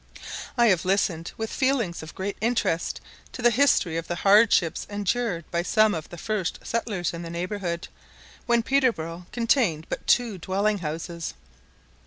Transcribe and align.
I 0.57 0.65
have 0.69 0.83
listened 0.83 1.31
with 1.37 1.51
feelings 1.53 2.01
of 2.01 2.15
great 2.15 2.35
interest 2.41 2.99
to 3.33 3.43
the 3.43 3.51
history 3.51 3.97
of 3.97 4.07
the 4.07 4.15
hardships 4.15 4.87
endured 4.89 5.45
by 5.51 5.61
some 5.61 5.93
of 5.93 6.09
the 6.09 6.17
first 6.17 6.57
settlers 6.63 7.13
in 7.13 7.21
the 7.21 7.29
neighbourhood, 7.29 7.87
when 8.47 8.63
Peterborough 8.63 9.27
contained 9.31 9.85
but 9.89 10.07
two 10.07 10.39
dwelling 10.39 10.79
houses. 10.79 11.35